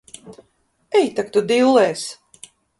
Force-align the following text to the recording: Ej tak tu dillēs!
Ej 1.01 1.13
tak 1.19 1.31
tu 1.37 1.45
dillēs! 1.53 2.09